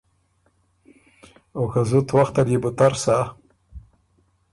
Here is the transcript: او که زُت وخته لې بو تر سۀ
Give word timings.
او 1.57 1.63
که 1.71 1.81
زُت 1.89 2.07
وخته 2.17 2.41
لې 2.47 2.57
بو 2.61 2.71
تر 2.77 2.93
سۀ 3.03 3.17